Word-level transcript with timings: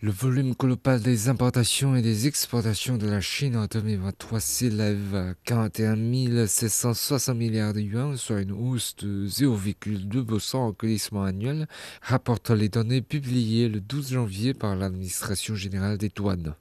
Le 0.00 0.12
volume 0.12 0.54
global 0.54 1.02
des 1.02 1.28
importations 1.28 1.96
et 1.96 2.02
des 2.02 2.28
exportations 2.28 2.98
de 2.98 3.08
la 3.08 3.20
Chine 3.20 3.56
en 3.56 3.66
2023 3.66 4.38
s'élève 4.38 5.16
à 5.16 5.34
41 5.44 6.46
760 6.46 7.36
milliards 7.36 7.72
de 7.72 7.80
yuan, 7.80 8.16
soit 8.16 8.42
une 8.42 8.52
hausse 8.52 8.94
de 8.94 9.26
0,2% 9.26 10.56
en 10.56 10.70
glissement 10.70 11.24
annuel, 11.24 11.66
rapportent 12.00 12.50
les 12.50 12.68
données 12.68 13.02
publiées 13.02 13.68
le 13.68 13.80
12 13.80 14.12
janvier 14.12 14.54
par 14.54 14.76
l'administration 14.76 15.56
générale 15.56 15.98
des 15.98 16.10
douanes. 16.10 16.54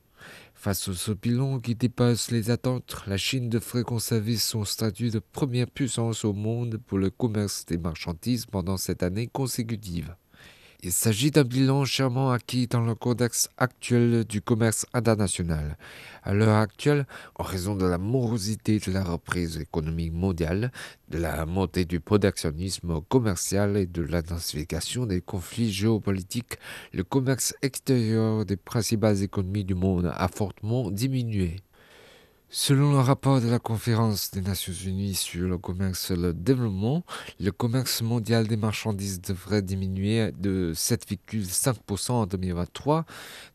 Face 0.56 0.90
au 0.90 1.14
bilan 1.14 1.60
qui 1.60 1.75
dépasse 1.75 2.32
les 2.32 2.50
attentes, 2.50 3.04
la 3.06 3.18
Chine 3.18 3.50
devrait 3.50 3.83
conserver 3.83 4.38
son 4.38 4.66
statut 4.66 5.11
de 5.11 5.19
première 5.19 5.69
puissance 5.69 6.25
au 6.25 6.33
monde 6.33 6.80
pour 6.88 6.97
le 6.97 7.11
commerce 7.11 7.68
des 7.68 7.78
marchandises 7.78 8.47
pendant 8.47 8.78
cette 8.78 9.04
année 9.04 9.28
consécutive. 9.28 10.16
Il 10.84 10.92
s'agit 10.92 11.32
d'un 11.32 11.44
bilan 11.44 11.86
chèrement 11.86 12.30
acquis 12.30 12.68
dans 12.68 12.82
le 12.82 12.94
contexte 12.94 13.50
actuel 13.58 14.26
du 14.26 14.42
commerce 14.44 14.86
international. 14.94 15.76
À 16.22 16.36
l'heure 16.36 16.58
actuelle, 16.58 17.08
en 17.34 17.44
raison 17.44 17.76
de 17.76 17.88
la 17.88 17.98
morosité 17.98 18.78
de 18.78 18.92
la 18.92 19.04
reprise 19.04 19.58
économique 19.58 20.14
mondiale, 20.14 20.72
de 21.10 21.18
la 21.18 21.48
montée 21.48 21.86
du 21.86 22.00
protectionnisme 22.00 23.02
commercial 23.10 23.76
et 23.76 23.88
de 23.88 24.04
l'intensification 24.04 25.08
des 25.08 25.20
conflits 25.20 25.72
géopolitiques, 25.72 26.60
le 26.94 27.04
commerce 27.04 27.56
extérieur 27.64 28.46
des 28.46 28.58
principales 28.58 29.24
économies 29.24 29.66
du 29.66 29.74
monde 29.74 30.14
a 30.16 30.28
fortement 30.28 30.92
diminué. 30.92 31.56
Selon 32.50 32.94
le 32.94 33.00
rapport 33.00 33.42
de 33.42 33.50
la 33.50 33.59
conférence 33.59 34.31
des 34.31 34.39
Nations 34.39 34.72
Unies 34.72 35.16
sur 35.16 35.49
le 35.49 35.58
commerce 35.58 36.11
et 36.11 36.16
le 36.16 36.33
développement, 36.33 37.03
le 37.41 37.52
commerce 37.52 38.02
mondial 38.02 38.47
des 38.47 38.55
marchandises 38.55 39.19
devrait 39.19 39.61
diminuer 39.61 40.31
de 40.31 40.72
7,5% 40.73 42.11
en 42.11 42.25
2023. 42.25 43.05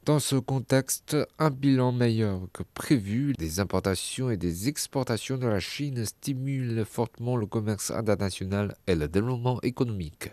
Dans 0.05 0.19
ce 0.19 0.36
contexte, 0.36 1.17
un 1.39 1.48
bilan 1.48 1.92
meilleur 1.92 2.41
que 2.52 2.64
prévu 2.75 3.33
des 3.33 3.61
importations 3.61 4.30
et 4.30 4.36
des 4.36 4.69
exportations 4.69 5.39
de 5.39 5.47
la 5.47 5.61
Chine 5.61 6.05
stimule 6.05 6.84
fortement 6.84 7.36
le 7.36 7.47
commerce 7.47 7.91
international 7.91 8.77
et 8.86 8.95
le 8.95 9.08
développement 9.08 9.58
économique. 9.62 10.28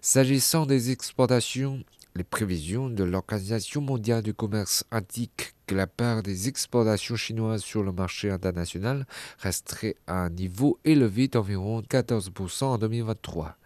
S'agissant 0.00 0.66
des 0.66 0.90
exportations, 0.90 1.84
les 2.18 2.24
prévisions 2.24 2.90
de 2.90 3.04
l'Organisation 3.04 3.80
mondiale 3.80 4.24
du 4.24 4.34
commerce 4.34 4.84
indiquent 4.90 5.54
que 5.68 5.76
la 5.76 5.86
part 5.86 6.24
des 6.24 6.48
exportations 6.48 7.14
chinoises 7.14 7.62
sur 7.62 7.84
le 7.84 7.92
marché 7.92 8.28
international 8.28 9.06
resterait 9.38 9.94
à 10.08 10.24
un 10.24 10.30
niveau 10.30 10.80
élevé 10.84 11.28
d'environ 11.28 11.80
14% 11.80 12.64
en 12.64 12.78
2023. 12.78 13.56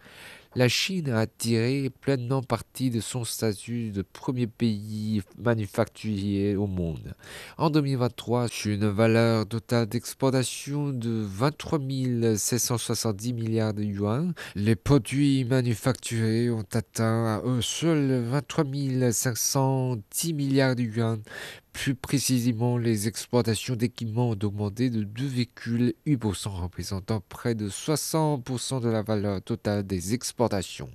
La 0.55 0.69
Chine 0.69 1.09
a 1.09 1.25
tiré 1.25 1.89
pleinement 1.89 2.43
parti 2.43 2.91
de 2.91 2.99
son 2.99 3.23
statut 3.23 3.89
de 3.89 4.03
premier 4.03 4.45
pays 4.45 5.23
manufacturier 5.39 6.55
au 6.55 6.67
monde. 6.67 7.15
En 7.57 7.71
2023, 7.71 8.49
sur 8.49 8.71
une 8.71 8.87
valeur 8.87 9.47
totale 9.47 9.87
d'exportation 9.87 10.89
de 10.89 11.25
23 11.25 11.79
770 12.37 13.33
milliards 13.33 13.73
de 13.73 13.81
yuan, 13.81 14.33
les 14.53 14.75
produits 14.75 15.43
manufacturés 15.43 16.51
ont 16.51 16.65
atteint 16.71 17.37
à 17.37 17.41
eux 17.45 17.63
seuls 17.63 18.21
23 18.21 19.11
510 19.11 20.33
milliards 20.33 20.75
de 20.75 20.83
yuan, 20.83 21.19
plus 21.73 21.95
précisément, 21.95 22.77
les 22.77 23.07
exportations 23.07 23.75
d'équipements 23.75 24.29
ont 24.29 24.39
augmenté 24.43 24.89
de 24.89 25.03
2,8%, 25.03 26.47
représentant 26.49 27.21
près 27.27 27.55
de 27.55 27.67
60% 27.67 28.79
de 28.79 28.89
la 28.89 29.01
valeur 29.01 29.41
totale 29.41 29.85
des 29.85 30.13
exportations. 30.13 30.91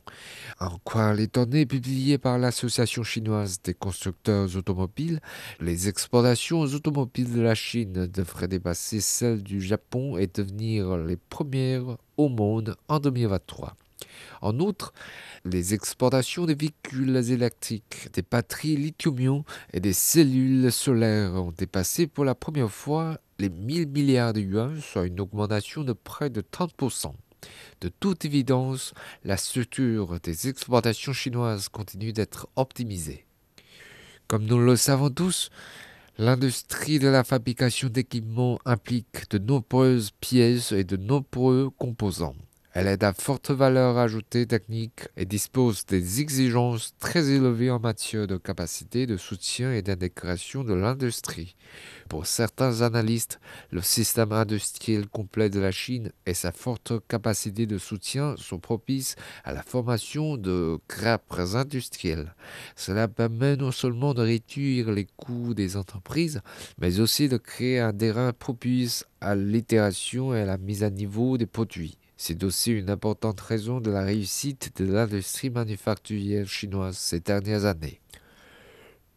En 0.60 0.78
croire 0.78 1.14
les 1.14 1.26
données 1.26 1.66
publiées 1.66 2.16
par 2.16 2.38
l'Association 2.38 3.02
chinoise 3.02 3.60
des 3.62 3.74
constructeurs 3.74 4.56
automobiles, 4.56 5.20
les 5.60 5.88
exportations 5.88 6.60
automobiles 6.60 7.34
de 7.34 7.42
la 7.42 7.56
Chine 7.56 8.06
devraient 8.06 8.48
dépasser 8.48 9.00
celles 9.00 9.42
du 9.42 9.60
Japon 9.60 10.16
et 10.16 10.28
devenir 10.28 10.96
les 10.96 11.16
premières 11.16 11.98
au 12.16 12.28
monde 12.28 12.76
en 12.86 13.00
2023. 13.00 13.76
En 14.40 14.58
outre, 14.60 14.92
les 15.44 15.74
exportations 15.74 16.46
des 16.46 16.54
véhicules 16.54 17.16
électriques, 17.30 18.08
des 18.12 18.22
batteries 18.22 18.76
lithium-ion 18.76 19.44
et 19.72 19.80
des 19.80 19.92
cellules 19.92 20.70
solaires 20.70 21.34
ont 21.34 21.52
dépassé 21.52 22.06
pour 22.06 22.24
la 22.24 22.34
première 22.34 22.70
fois 22.70 23.18
les 23.38 23.48
1000 23.48 23.88
milliards 23.88 24.32
de 24.32 24.40
yuan, 24.40 24.80
soit 24.80 25.06
une 25.06 25.20
augmentation 25.20 25.84
de 25.84 25.92
près 25.92 26.30
de 26.30 26.40
30%. 26.40 27.12
De 27.80 27.88
toute 27.88 28.24
évidence, 28.24 28.94
la 29.24 29.36
structure 29.36 30.18
des 30.20 30.48
exportations 30.48 31.12
chinoises 31.12 31.68
continue 31.68 32.12
d'être 32.12 32.48
optimisée. 32.56 33.26
Comme 34.26 34.44
nous 34.44 34.58
le 34.58 34.76
savons 34.76 35.10
tous, 35.10 35.50
l'industrie 36.18 36.98
de 36.98 37.08
la 37.08 37.24
fabrication 37.24 37.88
d'équipements 37.88 38.58
implique 38.64 39.30
de 39.30 39.38
nombreuses 39.38 40.10
pièces 40.20 40.72
et 40.72 40.84
de 40.84 40.96
nombreux 40.96 41.70
composants. 41.70 42.36
Elle 42.74 42.86
est 42.86 43.02
à 43.02 43.14
forte 43.14 43.50
valeur 43.50 43.96
ajoutée 43.96 44.46
technique 44.46 45.08
et 45.16 45.24
dispose 45.24 45.86
des 45.86 46.20
exigences 46.20 46.94
très 46.98 47.30
élevées 47.30 47.70
en 47.70 47.80
matière 47.80 48.26
de 48.26 48.36
capacité 48.36 49.06
de 49.06 49.16
soutien 49.16 49.72
et 49.72 49.80
d'intégration 49.80 50.64
de 50.64 50.74
l'industrie. 50.74 51.56
Pour 52.10 52.26
certains 52.26 52.82
analystes, 52.82 53.40
le 53.70 53.80
système 53.80 54.32
industriel 54.32 55.08
complet 55.08 55.48
de 55.48 55.60
la 55.60 55.72
Chine 55.72 56.12
et 56.26 56.34
sa 56.34 56.52
forte 56.52 56.92
capacité 57.08 57.66
de 57.66 57.78
soutien 57.78 58.34
sont 58.36 58.58
propices 58.58 59.16
à 59.44 59.54
la 59.54 59.62
formation 59.62 60.36
de 60.36 60.78
grappes 60.90 61.38
industrielles. 61.54 62.34
Cela 62.76 63.08
permet 63.08 63.56
non 63.56 63.72
seulement 63.72 64.12
de 64.12 64.20
réduire 64.20 64.92
les 64.92 65.06
coûts 65.16 65.54
des 65.54 65.78
entreprises, 65.78 66.42
mais 66.78 67.00
aussi 67.00 67.30
de 67.30 67.38
créer 67.38 67.80
un 67.80 67.94
terrain 67.94 68.34
propice 68.34 69.06
à 69.22 69.34
l'itération 69.34 70.34
et 70.34 70.42
à 70.42 70.44
la 70.44 70.58
mise 70.58 70.84
à 70.84 70.90
niveau 70.90 71.38
des 71.38 71.46
produits. 71.46 71.98
C'est 72.20 72.42
aussi 72.42 72.72
une 72.72 72.90
importante 72.90 73.40
raison 73.40 73.80
de 73.80 73.92
la 73.92 74.02
réussite 74.02 74.72
de 74.82 74.92
l'industrie 74.92 75.50
manufacturière 75.50 76.48
chinoise 76.48 76.98
ces 76.98 77.20
dernières 77.20 77.64
années. 77.64 78.00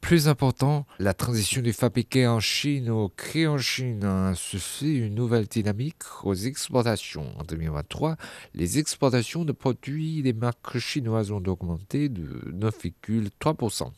Plus 0.02 0.28
important, 0.28 0.86
la 1.00 1.16
transition 1.16 1.64
du 1.64 1.74
fabriqué 1.74 2.28
en 2.28 2.40
Chine 2.40 2.92
au 2.92 3.10
créé 3.10 3.48
en 3.48 3.58
Chine 3.58 4.04
a 4.04 4.28
insuflé 4.30 4.94
une 4.94 5.16
nouvelle 5.16 5.48
dynamique 5.48 6.04
aux 6.24 6.36
exportations. 6.36 7.26
En 7.40 7.44
2023, 7.44 8.18
les 8.54 8.78
exportations 8.78 9.46
de 9.46 9.52
produits 9.52 10.22
des 10.22 10.34
marques 10.34 10.78
chinoises 10.78 11.32
ont 11.32 11.44
augmenté 11.48 12.08
de 12.08 12.52
9,3%. 12.52 13.92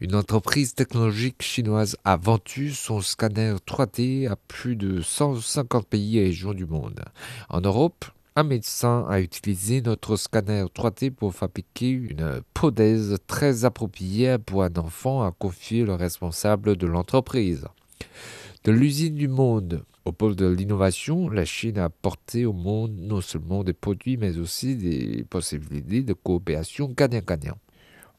Une 0.00 0.16
entreprise 0.16 0.74
technologique 0.74 1.40
chinoise 1.42 1.96
a 2.04 2.16
vendu 2.16 2.72
son 2.72 3.00
scanner 3.00 3.54
3D 3.64 4.28
à 4.28 4.34
plus 4.34 4.74
de 4.74 5.00
150 5.00 5.86
pays 5.86 6.18
et 6.18 6.24
régions 6.24 6.52
du 6.52 6.66
monde. 6.66 7.00
En 7.48 7.60
Europe, 7.60 8.04
un 8.36 8.42
médecin 8.42 9.06
a 9.08 9.20
utilisé 9.20 9.80
notre 9.80 10.16
scanner 10.16 10.64
3D 10.74 11.12
pour 11.12 11.32
fabriquer 11.32 11.90
une 11.90 12.42
prothèse 12.52 13.16
très 13.28 13.64
appropriée 13.64 14.38
pour 14.38 14.64
un 14.64 14.74
enfant, 14.76 15.22
a 15.22 15.30
confié 15.30 15.84
le 15.84 15.94
responsable 15.94 16.76
de 16.76 16.86
l'entreprise. 16.88 17.66
De 18.64 18.72
l'usine 18.72 19.14
du 19.14 19.28
monde 19.28 19.84
au 20.04 20.10
pôle 20.10 20.34
de 20.34 20.46
l'innovation, 20.46 21.30
la 21.30 21.44
Chine 21.44 21.78
a 21.78 21.84
apporté 21.84 22.44
au 22.44 22.52
monde 22.52 22.96
non 22.98 23.20
seulement 23.20 23.62
des 23.62 23.72
produits, 23.72 24.16
mais 24.16 24.36
aussi 24.36 24.76
des 24.76 25.24
possibilités 25.30 26.02
de 26.02 26.12
coopération 26.12 26.88
gagnant-gagnant. 26.88 27.56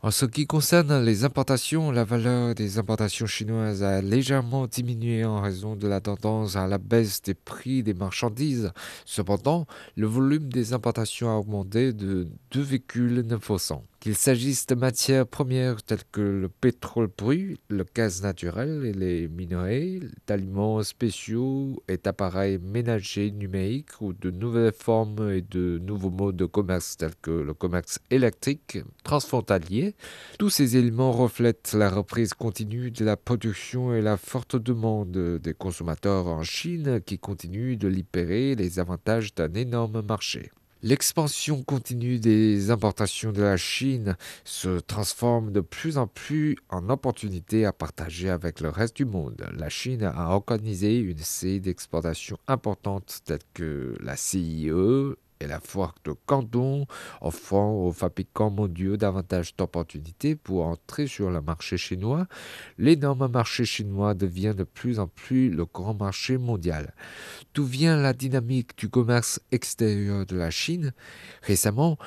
En 0.02 0.12
ce 0.12 0.26
qui 0.26 0.46
concerne 0.46 1.04
les 1.04 1.24
importations, 1.24 1.90
la 1.90 2.04
valeur 2.04 2.54
des 2.54 2.78
importations 2.78 3.26
chinoises 3.26 3.82
a 3.82 4.02
légèrement 4.02 4.68
diminué 4.68 5.26
en 5.26 5.42
raison 5.42 5.76
de 5.76 5.88
la 5.88 6.00
tendance 6.00 6.56
à 6.56 6.68
la 6.68 6.78
baisse 6.78 7.22
des 7.24 7.34
prix 7.34 7.82
des 7.82 7.94
marchandises. 7.94 8.72
Cependant, 9.06 9.66
le 9.96 10.06
volume 10.06 10.50
des 10.50 10.74
importations 10.74 11.30
a 11.30 11.36
augmenté 11.40 11.92
de 11.94 12.28
2,9%. 12.54 13.82
Qu'il 14.06 14.16
s'agisse 14.16 14.68
de 14.68 14.76
matières 14.76 15.26
premières 15.26 15.82
telles 15.82 16.04
que 16.12 16.22
le 16.22 16.48
pétrole 16.48 17.10
brut, 17.18 17.60
le 17.70 17.84
gaz 17.96 18.22
naturel 18.22 18.86
et 18.86 18.94
les 18.94 19.28
minerais, 19.28 20.00
d'aliments 20.28 20.84
spéciaux 20.84 21.82
et 21.88 21.98
d'appareils 21.98 22.60
ménagers 22.60 23.32
numériques 23.32 24.00
ou 24.02 24.14
de 24.14 24.30
nouvelles 24.30 24.74
formes 24.74 25.32
et 25.32 25.42
de 25.42 25.80
nouveaux 25.80 26.12
modes 26.12 26.36
de 26.36 26.46
commerce 26.46 26.98
tels 26.98 27.16
que 27.20 27.32
le 27.32 27.56
commerce 27.56 27.98
électrique 28.12 28.78
transfrontalier, 29.04 29.96
tous 30.38 30.52
ces 30.52 30.78
éléments 30.78 31.12
reflètent 31.12 31.74
la 31.74 31.90
reprise 31.90 32.36
continue 32.36 32.92
de 32.92 33.04
la 33.04 33.18
production 33.18 33.92
et 33.96 34.04
la 34.04 34.18
forte 34.18 34.56
demande 34.56 35.40
des 35.42 35.54
consommateurs 35.56 36.28
en 36.28 36.44
Chine 36.44 37.02
qui 37.04 37.18
continue 37.18 37.76
de 37.76 37.88
libérer 37.88 38.54
les 38.54 38.78
avantages 38.78 39.34
d'un 39.34 39.56
énorme 39.56 40.04
marché. 40.04 40.52
L'expansion 40.86 41.64
continue 41.64 42.20
des 42.20 42.70
importations 42.70 43.32
de 43.32 43.42
la 43.42 43.58
Chine 43.58 44.16
se 44.44 44.80
transforme 44.80 45.52
de 45.52 45.60
plus 45.60 45.98
en 45.98 46.06
plus 46.06 46.58
en 46.70 46.90
opportunité 46.90 47.66
à 47.66 47.74
partager 47.74 48.30
avec 48.30 48.60
le 48.60 48.70
reste 48.70 48.96
du 48.96 49.06
monde. 49.06 49.48
La 49.58 49.70
Chine 49.70 50.04
a 50.04 50.30
organisé 50.30 51.00
une 51.00 51.18
série 51.18 51.60
d'exportations 51.60 52.38
importantes 52.48 53.22
telles 53.26 53.40
que 53.56 53.96
la 54.00 54.16
CIE, 54.16 54.70
et 55.40 55.48
la 55.48 55.60
foire 55.60 55.96
de 56.06 56.14
Canton, 56.26 56.86
offrant 57.22 57.74
aux 57.74 57.92
fabricants 57.92 58.50
mondiaux 58.50 58.98
davantage 58.98 59.56
d'opportunités 59.56 60.36
pour 60.36 60.66
entrer 60.66 61.08
sur 61.08 61.30
le 61.30 61.42
marché 61.42 61.78
chinois, 61.78 62.28
l'énorme 62.78 63.28
marché 63.28 63.66
chinois 63.66 64.14
devient 64.14 64.54
de 64.56 64.64
plus 64.64 65.00
en 65.00 65.08
plus 65.08 65.50
le 65.50 65.66
grand 65.66 65.94
marché 65.94 66.38
mondial. 66.38 66.94
D'où 67.54 67.66
vient 67.66 67.98
la 67.98 68.14
dynamique 68.14 68.78
du 68.78 68.90
commerce 68.90 69.40
extérieur 69.52 70.26
de 70.26 70.38
la 70.38 70.52
Chine? 70.52 70.94
Récemment, 71.42 71.98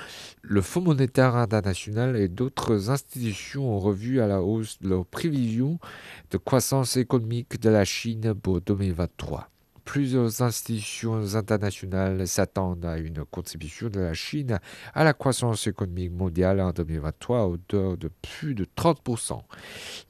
le 0.42 0.62
Fonds 0.62 0.80
monétaire 0.80 1.36
international 1.36 2.16
et 2.16 2.28
d'autres 2.28 2.90
institutions 2.90 3.74
ont 3.74 3.78
revu 3.78 4.20
à 4.20 4.26
la 4.26 4.42
hausse 4.42 4.78
leurs 4.82 5.06
prévisions 5.06 5.78
de 6.30 6.38
croissance 6.38 6.96
économique 6.96 7.60
de 7.60 7.70
la 7.70 7.84
Chine 7.84 8.34
pour 8.34 8.60
2023 8.60 9.50
plusieurs 9.88 10.42
institutions 10.42 11.34
internationales 11.34 12.28
s'attendent 12.28 12.84
à 12.84 12.98
une 12.98 13.24
contribution 13.24 13.88
de 13.88 14.00
la 14.00 14.12
Chine 14.12 14.58
à 14.92 15.02
la 15.02 15.14
croissance 15.14 15.66
économique 15.66 16.12
mondiale 16.12 16.60
en 16.60 16.72
2023 16.72 17.40
à 17.40 17.46
hauteur 17.46 17.96
de 17.96 18.10
plus 18.20 18.54
de 18.54 18.66
30%. 18.76 19.40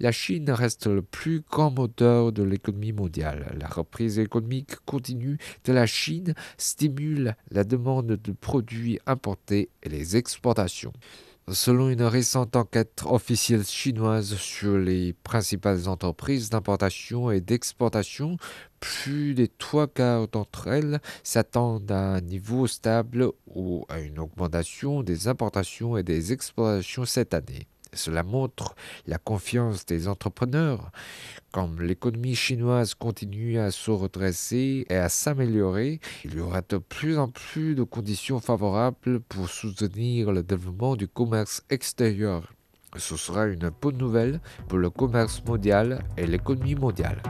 La 0.00 0.10
Chine 0.10 0.50
reste 0.50 0.88
le 0.88 1.00
plus 1.00 1.42
grand 1.48 1.70
moteur 1.70 2.32
de 2.32 2.42
l'économie 2.42 2.92
mondiale. 2.92 3.56
La 3.60 3.69
reprise 3.69 4.19
économique 4.19 4.75
continue 4.84 5.38
de 5.64 5.72
la 5.72 5.86
Chine 5.86 6.34
stimule 6.56 7.36
la 7.52 7.62
demande 7.62 8.08
de 8.08 8.32
produits 8.32 8.98
importés 9.06 9.70
et 9.84 9.88
les 9.88 10.16
exportations. 10.16 10.92
Selon 11.52 11.88
une 11.88 12.02
récente 12.02 12.56
enquête 12.56 13.02
officielle 13.06 13.64
chinoise 13.64 14.34
sur 14.34 14.76
les 14.76 15.14
principales 15.14 15.88
entreprises 15.88 16.50
d'importation 16.50 17.30
et 17.30 17.40
d'exportation, 17.40 18.36
plus 18.80 19.34
des 19.34 19.48
trois 19.48 19.86
quarts 19.86 20.28
d'entre 20.28 20.68
elles 20.68 21.00
s'attendent 21.22 21.90
à 21.90 22.16
un 22.16 22.20
niveau 22.20 22.66
stable 22.66 23.30
ou 23.46 23.86
à 23.88 24.00
une 24.00 24.18
augmentation 24.18 25.02
des 25.02 25.26
importations 25.26 25.96
et 25.96 26.02
des 26.02 26.32
exportations 26.34 27.06
cette 27.06 27.32
année. 27.32 27.66
Cela 27.93 28.23
montre 28.23 28.75
la 29.06 29.19
confiance 29.19 29.87
des 29.87 30.08
entrepreneurs. 30.08 30.90
Comme 31.52 31.81
l'économie 31.81 32.35
chinoise 32.35 32.94
continue 32.94 33.58
à 33.58 33.70
se 33.70 33.90
redresser 33.90 34.87
et 34.90 34.96
à 34.96 35.08
s'améliorer, 35.08 36.00
il 36.25 36.35
y 36.35 36.40
aura 36.40 36.62
de 36.69 36.79
plus 36.79 37.19
en 37.19 37.29
plus 37.29 37.75
de 37.75 37.82
conditions 37.82 38.40
favorables 38.40 39.20
pour 39.20 39.49
soutenir 39.49 40.32
le 40.32 40.43
développement 40.43 40.96
du 40.96 41.08
commerce 41.08 41.62
extérieur. 41.70 42.52
Ce 42.96 43.17
sera 43.17 43.46
une 43.46 43.70
bonne 43.81 43.99
nouvelle 43.99 44.41
pour 44.67 44.79
le 44.79 44.91
commerce 44.91 45.43
mondial 45.44 46.02
et 46.17 46.26
l'économie 46.26 46.75
mondiale. 46.75 47.23